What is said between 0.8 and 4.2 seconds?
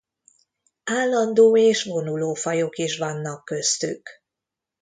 Állandó és vonuló fajok is vannak köztük.